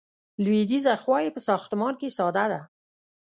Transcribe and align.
لویدیځه 0.43 0.93
خوا 1.01 1.17
یې 1.23 1.29
په 1.35 1.41
ساختمان 1.47 1.93
کې 1.99 2.15
ساده 2.17 2.45
ده. 2.51 2.61